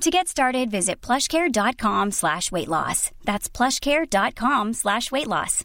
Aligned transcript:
To 0.00 0.10
get 0.10 0.28
started, 0.28 0.70
visit 0.70 1.06
plushcare.com 1.06 2.10
slash 2.12 2.52
weight 2.52 2.68
loss. 2.68 3.10
That's 3.24 3.48
plushcare.com 3.56 4.74
slash 4.74 5.10
weight 5.12 5.26
loss. 5.26 5.64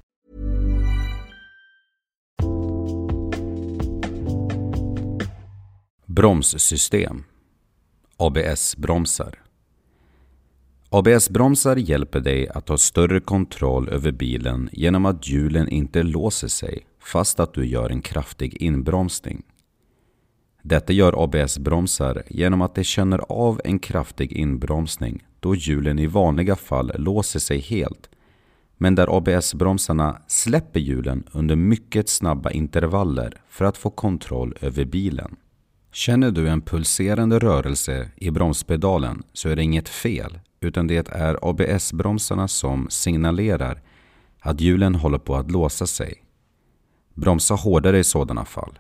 Bromssystem 6.06 7.24
ABS-bromsar 8.18 9.40
ABS-bromsar 10.90 11.76
hjälper 11.76 12.20
dig 12.20 12.50
att 12.50 12.70
ha 12.70 12.78
större 12.78 13.20
kontroll 13.20 13.90
över 13.90 14.12
bilen 14.12 14.70
genom 14.72 15.06
att 15.06 15.28
hjulen 15.28 15.70
inte 15.70 16.04
låser 16.04 16.48
sig 16.48 16.86
fast 17.00 17.40
att 17.40 17.54
du 17.54 17.66
gör 17.66 17.90
en 17.90 18.02
kraftig 18.02 18.62
inbromsning. 18.62 19.44
Detta 20.70 20.94
gör 20.94 21.24
ABS-bromsar 21.24 22.24
genom 22.30 22.62
att 22.62 22.76
de 22.76 22.84
känner 22.84 23.22
av 23.30 23.62
en 23.64 23.80
kraftig 23.80 24.34
inbromsning 24.34 25.26
då 25.40 25.56
hjulen 25.56 26.00
i 26.00 26.08
vanliga 26.08 26.56
fall 26.56 26.92
låser 26.96 27.40
sig 27.40 27.60
helt 27.60 28.10
men 28.78 28.96
där 28.96 29.18
ABS-bromsarna 29.18 30.22
släpper 30.28 30.80
hjulen 30.80 31.24
under 31.32 31.56
mycket 31.56 32.10
snabba 32.10 32.52
intervaller 32.52 33.42
för 33.50 33.66
att 33.66 33.78
få 33.78 33.90
kontroll 33.90 34.58
över 34.62 34.86
bilen. 34.86 35.36
Känner 35.92 36.32
du 36.32 36.50
en 36.50 36.62
pulserande 36.62 37.40
rörelse 37.40 38.12
i 38.16 38.32
bromspedalen 38.32 39.24
så 39.34 39.50
är 39.50 39.56
det 39.56 39.64
inget 39.64 39.90
fel 39.90 40.40
utan 40.60 40.88
det 40.88 41.10
är 41.10 41.38
ABS-bromsarna 41.42 42.48
som 42.48 42.88
signalerar 42.90 43.82
att 44.40 44.62
hjulen 44.62 44.96
håller 44.96 45.20
på 45.20 45.36
att 45.36 45.52
låsa 45.52 45.88
sig. 45.88 46.24
Bromsa 47.14 47.54
hårdare 47.54 48.00
i 48.00 48.04
sådana 48.04 48.46
fall. 48.46 48.80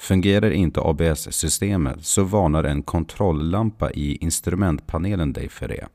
Fungerar 0.00 0.50
inte 0.50 0.80
ABS-systemet 0.80 2.04
så 2.04 2.24
varnar 2.24 2.64
en 2.64 2.82
kontrolllampa 2.82 3.90
i 3.90 4.16
instrumentpanelen 4.16 5.32
dig 5.32 5.48
för 5.48 5.68
det. 5.68 5.86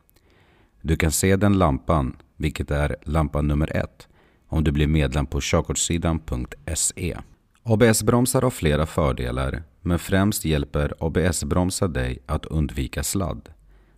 Du 0.81 0.95
kan 0.95 1.11
se 1.11 1.35
den 1.35 1.57
lampan, 1.57 2.15
vilket 2.37 2.71
är 2.71 2.95
lampa 3.03 3.41
nummer 3.41 3.77
ett, 3.77 4.07
om 4.47 4.63
du 4.63 4.71
blir 4.71 4.87
medlem 4.87 5.25
på 5.25 5.39
körkortssidan.se. 5.41 7.17
ABS-bromsar 7.63 8.41
har 8.41 8.49
flera 8.49 8.85
fördelar, 8.85 9.63
men 9.81 9.99
främst 9.99 10.45
hjälper 10.45 10.93
ABS-bromsar 10.99 11.87
dig 11.87 12.19
att 12.25 12.45
undvika 12.45 13.03
sladd 13.03 13.49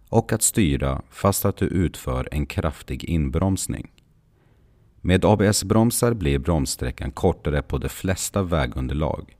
och 0.09 0.33
att 0.33 0.41
styra 0.41 1.01
fast 1.09 1.45
att 1.45 1.57
du 1.57 1.65
utför 1.65 2.29
en 2.31 2.45
kraftig 2.45 3.03
inbromsning. 3.03 3.91
Med 5.01 5.25
ABS-bromsar 5.25 6.13
blir 6.13 6.39
bromssträckan 6.39 7.11
kortare 7.11 7.61
på 7.61 7.77
de 7.77 7.89
flesta 7.89 8.43
vägunderlag. 8.43 9.37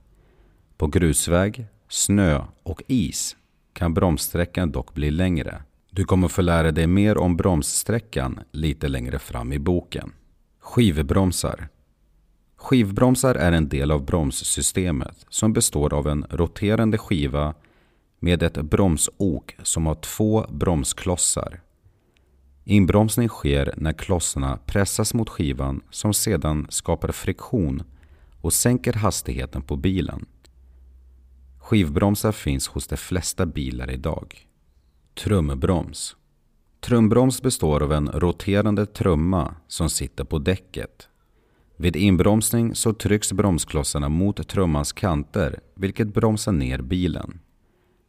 På 0.78 0.86
grusväg, 0.86 1.66
snö 1.88 2.44
och 2.62 2.82
is 2.86 3.36
kan 3.72 3.94
bromssträckan 3.94 4.72
dock 4.72 4.94
bli 4.94 5.10
längre. 5.10 5.62
Du 5.90 6.04
kommer 6.04 6.28
få 6.28 6.42
lära 6.42 6.70
dig 6.72 6.86
mer 6.86 7.18
om 7.18 7.36
bromssträckan 7.36 8.40
lite 8.52 8.88
längre 8.88 9.18
fram 9.18 9.52
i 9.52 9.58
boken. 9.58 10.12
Skivbromsar 10.60 11.68
Skivbromsar 12.56 13.34
är 13.34 13.52
en 13.52 13.68
del 13.68 13.90
av 13.90 14.04
bromssystemet 14.04 15.26
som 15.28 15.52
består 15.52 15.94
av 15.94 16.08
en 16.08 16.26
roterande 16.30 16.98
skiva 16.98 17.54
med 18.18 18.42
ett 18.42 18.62
bromsok 18.62 19.56
som 19.62 19.86
har 19.86 19.94
två 19.94 20.46
bromsklossar. 20.50 21.60
Inbromsning 22.64 23.28
sker 23.28 23.74
när 23.76 23.92
klossarna 23.92 24.58
pressas 24.66 25.14
mot 25.14 25.28
skivan 25.28 25.80
som 25.90 26.14
sedan 26.14 26.66
skapar 26.70 27.12
friktion 27.12 27.82
och 28.40 28.52
sänker 28.52 28.92
hastigheten 28.92 29.62
på 29.62 29.76
bilen. 29.76 30.26
Skivbromsar 31.68 32.32
finns 32.32 32.68
hos 32.68 32.86
de 32.86 32.96
flesta 32.96 33.46
bilar 33.46 33.90
idag. 33.90 34.46
Trumbroms 35.14 36.16
Trumbroms 36.80 37.42
består 37.42 37.82
av 37.82 37.92
en 37.92 38.08
roterande 38.08 38.86
trumma 38.86 39.54
som 39.66 39.90
sitter 39.90 40.24
på 40.24 40.38
däcket. 40.38 41.08
Vid 41.76 41.96
inbromsning 41.96 42.74
så 42.74 42.92
trycks 42.92 43.32
bromsklossarna 43.32 44.08
mot 44.08 44.48
trummans 44.48 44.92
kanter 44.92 45.60
vilket 45.74 46.14
bromsar 46.14 46.52
ner 46.52 46.78
bilen. 46.78 47.40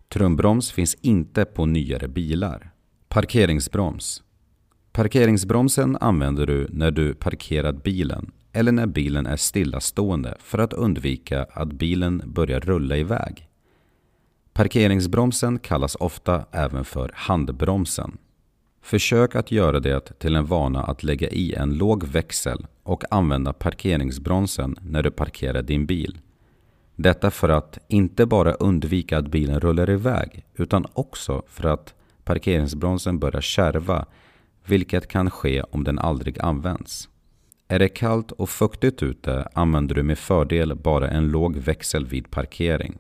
Trumbroms 0.10 0.72
finns 0.72 0.96
inte 1.02 1.46
på 1.46 1.66
nyare 1.66 2.08
bilar. 2.08 2.72
Parkeringsbroms 3.08 4.24
Parkeringsbromsen 4.92 5.98
använder 6.02 6.48
du 6.48 6.68
när 6.70 6.92
du 6.92 7.14
parkerat 7.14 7.84
bilen 7.84 8.32
eller 8.54 8.72
när 8.72 8.88
bilen 8.88 9.26
är 9.26 9.38
stillastående 9.38 10.36
för 10.40 10.58
att 10.58 10.74
undvika 10.74 11.44
att 11.44 11.74
bilen 11.74 12.22
börjar 12.26 12.60
rulla 12.60 12.98
iväg. 12.98 13.49
Parkeringsbromsen 14.60 15.60
kallas 15.60 15.96
ofta 15.96 16.46
även 16.52 16.86
för 16.86 17.12
handbromsen. 17.14 18.18
Försök 18.82 19.36
att 19.36 19.52
göra 19.52 19.80
det 19.80 20.20
till 20.20 20.36
en 20.36 20.46
vana 20.46 20.84
att 20.84 21.04
lägga 21.04 21.30
i 21.30 21.54
en 21.54 21.78
låg 21.78 22.04
växel 22.04 22.68
och 22.84 23.04
använda 23.12 23.54
parkeringsbromsen 23.54 24.76
när 24.82 25.04
du 25.04 25.12
parkerar 25.12 25.62
din 25.62 25.86
bil. 25.86 26.18
Detta 26.96 27.32
för 27.32 27.50
att 27.50 27.78
inte 27.88 28.26
bara 28.26 28.54
undvika 28.54 29.18
att 29.18 29.28
bilen 29.28 29.60
rullar 29.60 29.90
iväg 29.90 30.46
utan 30.56 30.86
också 30.94 31.44
för 31.48 31.70
att 31.70 31.94
parkeringsbromsen 32.24 33.20
börjar 33.20 33.42
kärva 33.42 34.06
vilket 34.66 35.08
kan 35.08 35.32
ske 35.32 35.62
om 35.62 35.84
den 35.84 36.00
aldrig 36.00 36.40
används. 36.40 37.10
Är 37.68 37.80
det 37.80 37.90
kallt 37.90 38.32
och 38.32 38.50
fuktigt 38.50 39.04
ute 39.04 39.48
använder 39.54 39.96
du 39.96 40.04
med 40.04 40.18
fördel 40.18 40.76
bara 40.76 41.10
en 41.10 41.28
låg 41.32 41.58
växel 41.58 42.06
vid 42.06 42.32
parkering. 42.32 43.00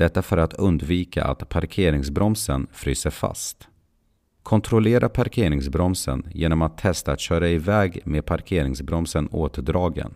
Detta 0.00 0.22
för 0.22 0.36
att 0.36 0.54
undvika 0.54 1.24
att 1.24 1.48
parkeringsbromsen 1.48 2.66
fryser 2.72 3.10
fast. 3.10 3.68
Kontrollera 4.42 5.08
parkeringsbromsen 5.08 6.26
genom 6.34 6.62
att 6.62 6.78
testa 6.78 7.12
att 7.12 7.20
köra 7.20 7.48
iväg 7.48 8.00
med 8.04 8.26
parkeringsbromsen 8.26 9.28
åtdragen. 9.28 10.14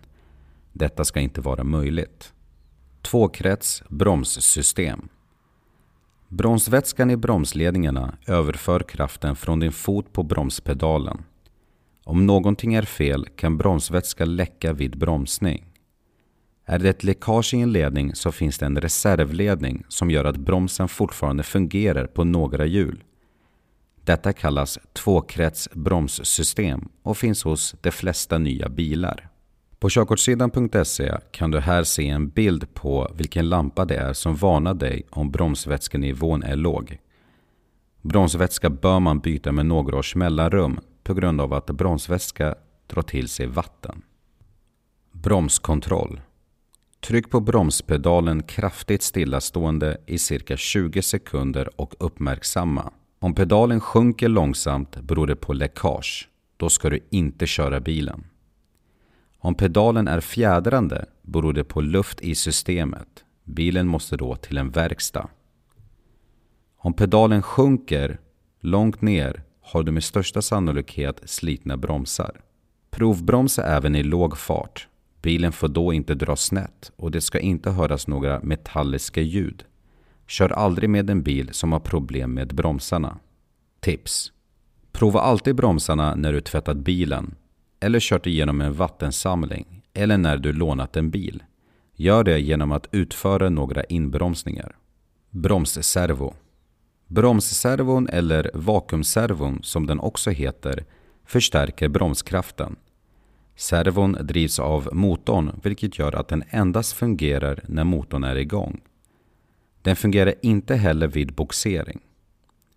Detta 0.72 1.04
ska 1.04 1.20
inte 1.20 1.40
vara 1.40 1.64
möjligt. 1.64 2.32
Tvåkrets 3.02 3.82
bromssystem. 3.88 5.08
Bromsvätskan 6.28 7.10
i 7.10 7.16
bromsledningarna 7.16 8.16
överför 8.26 8.80
kraften 8.80 9.36
från 9.36 9.60
din 9.60 9.72
fot 9.72 10.12
på 10.12 10.22
bromspedalen. 10.22 11.24
Om 12.04 12.26
någonting 12.26 12.74
är 12.74 12.82
fel 12.82 13.28
kan 13.36 13.58
bromsvätska 13.58 14.24
läcka 14.24 14.72
vid 14.72 14.98
bromsning. 14.98 15.73
Är 16.66 16.78
det 16.78 16.88
ett 16.88 17.04
läckage 17.04 17.54
i 17.54 17.60
en 17.60 17.72
ledning 17.72 18.14
så 18.14 18.32
finns 18.32 18.58
det 18.58 18.66
en 18.66 18.80
reservledning 18.80 19.84
som 19.88 20.10
gör 20.10 20.24
att 20.24 20.36
bromsen 20.36 20.88
fortfarande 20.88 21.42
fungerar 21.42 22.06
på 22.06 22.24
några 22.24 22.66
hjul. 22.66 23.04
Detta 24.04 24.32
kallas 24.32 24.78
tvåkretsbromssystem 24.92 26.88
och 27.02 27.16
finns 27.16 27.44
hos 27.44 27.74
de 27.80 27.90
flesta 27.90 28.38
nya 28.38 28.68
bilar. 28.68 29.28
På 29.78 29.88
körkortssidan.se 29.90 31.12
kan 31.30 31.50
du 31.50 31.60
här 31.60 31.84
se 31.84 32.08
en 32.08 32.28
bild 32.28 32.74
på 32.74 33.10
vilken 33.14 33.48
lampa 33.48 33.84
det 33.84 33.96
är 33.96 34.12
som 34.12 34.36
varnar 34.36 34.74
dig 34.74 35.06
om 35.10 35.30
bromsvätskenivån 35.30 36.42
är 36.42 36.56
låg. 36.56 36.98
Bromsvätska 38.02 38.70
bör 38.70 39.00
man 39.00 39.20
byta 39.20 39.52
med 39.52 39.66
några 39.66 39.98
års 39.98 40.14
mellanrum 40.14 40.80
på 41.02 41.14
grund 41.14 41.40
av 41.40 41.52
att 41.52 41.66
bromsvätska 41.66 42.54
drar 42.86 43.02
till 43.02 43.28
sig 43.28 43.46
vatten. 43.46 44.02
Bromskontroll 45.12 46.20
Tryck 47.06 47.30
på 47.30 47.40
bromspedalen 47.40 48.42
kraftigt 48.42 49.02
stillastående 49.02 49.96
i 50.06 50.18
cirka 50.18 50.56
20 50.56 51.02
sekunder 51.02 51.80
och 51.80 51.94
uppmärksamma. 51.98 52.92
Om 53.18 53.34
pedalen 53.34 53.80
sjunker 53.80 54.28
långsamt 54.28 55.00
beror 55.00 55.26
det 55.26 55.36
på 55.36 55.52
läckage. 55.52 56.28
Då 56.56 56.68
ska 56.68 56.90
du 56.90 57.00
inte 57.10 57.46
köra 57.46 57.80
bilen. 57.80 58.24
Om 59.38 59.54
pedalen 59.54 60.08
är 60.08 60.20
fjädrande 60.20 61.06
beror 61.22 61.52
det 61.52 61.64
på 61.64 61.80
luft 61.80 62.20
i 62.20 62.34
systemet. 62.34 63.24
Bilen 63.44 63.86
måste 63.86 64.16
då 64.16 64.36
till 64.36 64.58
en 64.58 64.70
verkstad. 64.70 65.28
Om 66.76 66.92
pedalen 66.92 67.42
sjunker 67.42 68.18
långt 68.60 69.02
ner 69.02 69.42
har 69.60 69.82
du 69.82 69.92
med 69.92 70.04
största 70.04 70.42
sannolikhet 70.42 71.20
slitna 71.24 71.76
bromsar. 71.76 72.40
Provbromsa 72.90 73.62
även 73.62 73.94
i 73.94 74.02
låg 74.02 74.38
fart. 74.38 74.88
Bilen 75.24 75.52
får 75.52 75.68
då 75.68 75.92
inte 75.92 76.14
dra 76.14 76.36
snett 76.36 76.92
och 76.96 77.10
det 77.10 77.20
ska 77.20 77.38
inte 77.38 77.70
höras 77.70 78.08
några 78.08 78.40
metalliska 78.40 79.20
ljud. 79.20 79.64
Kör 80.26 80.52
aldrig 80.52 80.90
med 80.90 81.10
en 81.10 81.22
bil 81.22 81.48
som 81.52 81.72
har 81.72 81.80
problem 81.80 82.34
med 82.34 82.54
bromsarna. 82.54 83.18
Tips! 83.80 84.32
Prova 84.92 85.20
alltid 85.20 85.56
bromsarna 85.56 86.14
när 86.14 86.32
du 86.32 86.40
tvättat 86.40 86.76
bilen 86.76 87.34
eller 87.80 88.00
kört 88.00 88.26
igenom 88.26 88.60
en 88.60 88.72
vattensamling 88.72 89.82
eller 89.94 90.18
när 90.18 90.36
du 90.36 90.52
lånat 90.52 90.96
en 90.96 91.10
bil. 91.10 91.42
Gör 91.94 92.24
det 92.24 92.38
genom 92.38 92.72
att 92.72 92.88
utföra 92.92 93.48
några 93.50 93.84
inbromsningar. 93.84 94.76
Bromsservo 95.30 96.34
Bromsservon 97.06 98.08
eller 98.08 98.50
vakuumservon 98.54 99.62
som 99.62 99.86
den 99.86 100.00
också 100.00 100.30
heter 100.30 100.84
förstärker 101.26 101.88
bromskraften. 101.88 102.76
Servon 103.56 104.16
drivs 104.20 104.58
av 104.58 104.88
motorn 104.92 105.60
vilket 105.62 105.98
gör 105.98 106.14
att 106.14 106.28
den 106.28 106.44
endast 106.50 106.92
fungerar 106.92 107.60
när 107.68 107.84
motorn 107.84 108.24
är 108.24 108.36
igång. 108.36 108.80
Den 109.82 109.96
fungerar 109.96 110.34
inte 110.42 110.74
heller 110.74 111.06
vid 111.08 111.34
boxering. 111.34 112.00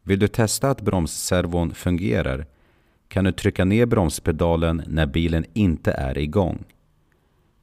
Vill 0.04 0.20
du 0.20 0.28
testa 0.28 0.70
att 0.70 0.82
bromsservon 0.82 1.74
fungerar 1.74 2.46
kan 3.08 3.24
du 3.24 3.32
trycka 3.32 3.66
ner 3.66 3.86
bromspedalen 3.86 4.84
när 4.88 5.06
bilen 5.06 5.46
inte 5.54 5.92
är 5.92 6.18
igång. 6.18 6.64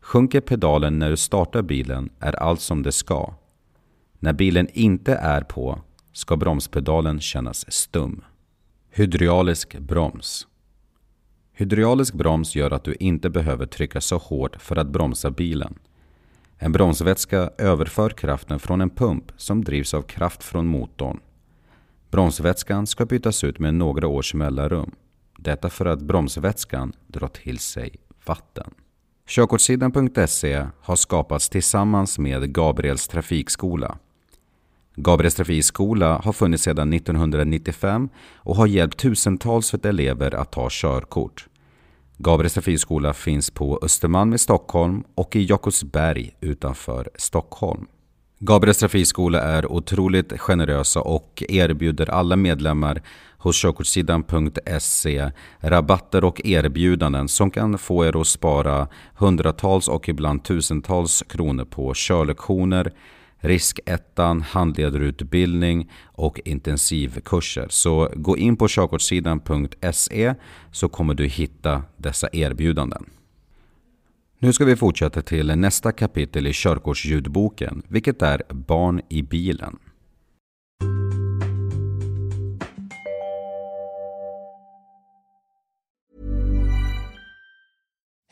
Sjunker 0.00 0.40
pedalen 0.40 0.98
när 0.98 1.10
du 1.10 1.16
startar 1.16 1.62
bilen 1.62 2.10
är 2.20 2.32
allt 2.32 2.60
som 2.60 2.82
det 2.82 2.92
ska. 2.92 3.34
När 4.18 4.32
bilen 4.32 4.68
inte 4.72 5.14
är 5.14 5.40
på 5.40 5.80
ska 6.12 6.36
bromspedalen 6.36 7.20
kännas 7.20 7.72
stum. 7.72 8.24
Hydraulisk 8.90 9.78
broms 9.78 10.46
Hydraulisk 11.56 12.14
broms 12.14 12.56
gör 12.56 12.70
att 12.70 12.84
du 12.84 12.94
inte 13.00 13.30
behöver 13.30 13.66
trycka 13.66 14.00
så 14.00 14.18
hårt 14.18 14.56
för 14.56 14.76
att 14.76 14.88
bromsa 14.88 15.30
bilen. 15.30 15.78
En 16.58 16.72
bromsvätska 16.72 17.50
överför 17.58 18.10
kraften 18.10 18.58
från 18.58 18.80
en 18.80 18.90
pump 18.90 19.32
som 19.36 19.64
drivs 19.64 19.94
av 19.94 20.02
kraft 20.02 20.42
från 20.42 20.66
motorn. 20.66 21.20
Bromsvätskan 22.10 22.86
ska 22.86 23.06
bytas 23.06 23.44
ut 23.44 23.58
med 23.58 23.74
några 23.74 24.08
års 24.08 24.34
mellanrum. 24.34 24.90
Detta 25.38 25.70
för 25.70 25.86
att 25.86 26.02
bromsvätskan 26.02 26.92
drar 27.06 27.28
till 27.28 27.58
sig 27.58 27.96
vatten. 28.26 28.74
Körkortssidan.se 29.28 30.66
har 30.80 30.96
skapats 30.96 31.48
tillsammans 31.48 32.18
med 32.18 32.54
Gabriels 32.54 33.08
trafikskola. 33.08 33.98
Gabriels 34.96 35.34
trafikskola 35.34 36.20
har 36.24 36.32
funnits 36.32 36.62
sedan 36.62 36.92
1995 36.92 38.08
och 38.36 38.56
har 38.56 38.66
hjälpt 38.66 38.98
tusentals 38.98 39.74
elever 39.74 40.34
att 40.34 40.52
ta 40.52 40.68
körkort. 40.70 41.46
Gabriels 42.18 42.54
trafikskola 42.54 43.12
finns 43.12 43.50
på 43.50 43.78
Östermalm 43.82 44.34
i 44.34 44.38
Stockholm 44.38 45.04
och 45.14 45.36
i 45.36 45.44
Jakobsberg 45.44 46.36
utanför 46.40 47.08
Stockholm. 47.14 47.86
Gabriels 48.38 48.78
trafikskola 48.78 49.40
är 49.40 49.72
otroligt 49.72 50.40
generösa 50.40 51.00
och 51.00 51.42
erbjuder 51.48 52.10
alla 52.10 52.36
medlemmar 52.36 53.02
hos 53.38 53.62
körkortssidan.se 53.62 55.30
rabatter 55.60 56.24
och 56.24 56.40
erbjudanden 56.44 57.28
som 57.28 57.50
kan 57.50 57.78
få 57.78 58.04
er 58.04 58.20
att 58.20 58.26
spara 58.26 58.88
hundratals 59.16 59.88
och 59.88 60.08
ibland 60.08 60.44
tusentals 60.44 61.22
kronor 61.28 61.64
på 61.64 61.92
körlektioner, 61.94 62.92
riskettan, 63.44 64.42
handledarutbildning 64.42 65.90
och 66.04 66.40
intensivkurser. 66.44 67.66
Så 67.70 68.08
gå 68.14 68.36
in 68.36 68.56
på 68.56 68.68
körkortssidan.se 68.68 70.34
så 70.72 70.88
kommer 70.88 71.14
du 71.14 71.26
hitta 71.26 71.82
dessa 71.96 72.28
erbjudanden. 72.32 73.04
Nu 74.38 74.52
ska 74.52 74.64
vi 74.64 74.76
fortsätta 74.76 75.22
till 75.22 75.46
nästa 75.46 75.92
kapitel 75.92 76.46
i 76.46 76.52
körkortsljudboken, 76.52 77.82
vilket 77.88 78.22
är 78.22 78.42
Barn 78.48 79.00
i 79.08 79.22
bilen. 79.22 79.78